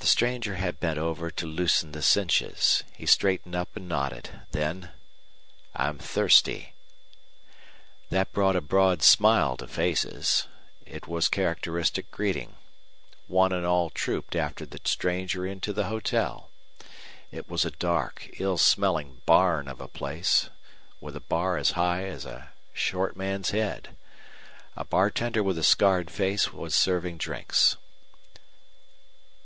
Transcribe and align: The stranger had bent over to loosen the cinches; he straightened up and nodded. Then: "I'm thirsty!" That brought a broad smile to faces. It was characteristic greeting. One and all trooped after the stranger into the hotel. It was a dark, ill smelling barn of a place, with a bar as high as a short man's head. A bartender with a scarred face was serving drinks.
The 0.00 0.06
stranger 0.26 0.54
had 0.54 0.80
bent 0.80 0.98
over 0.98 1.30
to 1.30 1.46
loosen 1.46 1.92
the 1.92 2.00
cinches; 2.02 2.82
he 2.96 3.04
straightened 3.04 3.54
up 3.54 3.76
and 3.76 3.86
nodded. 3.86 4.40
Then: 4.50 4.92
"I'm 5.76 5.98
thirsty!" 5.98 6.72
That 8.08 8.32
brought 8.32 8.56
a 8.56 8.62
broad 8.62 9.02
smile 9.02 9.58
to 9.58 9.68
faces. 9.68 10.46
It 10.86 11.06
was 11.06 11.28
characteristic 11.28 12.10
greeting. 12.10 12.56
One 13.26 13.52
and 13.52 13.66
all 13.66 13.90
trooped 13.90 14.34
after 14.34 14.64
the 14.64 14.80
stranger 14.86 15.44
into 15.46 15.70
the 15.72 15.84
hotel. 15.84 16.48
It 17.30 17.48
was 17.50 17.66
a 17.66 17.70
dark, 17.70 18.30
ill 18.38 18.56
smelling 18.58 19.20
barn 19.26 19.68
of 19.68 19.82
a 19.82 19.86
place, 19.88 20.48
with 21.00 21.14
a 21.14 21.20
bar 21.20 21.58
as 21.58 21.72
high 21.72 22.04
as 22.06 22.24
a 22.24 22.52
short 22.72 23.16
man's 23.18 23.50
head. 23.50 23.94
A 24.76 24.84
bartender 24.84 25.42
with 25.42 25.58
a 25.58 25.62
scarred 25.62 26.10
face 26.10 26.54
was 26.54 26.74
serving 26.74 27.18
drinks. 27.18 27.76